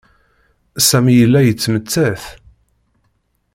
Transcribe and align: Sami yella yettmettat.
Sami 0.87 1.13
yella 1.15 1.39
yettmettat. 1.43 2.23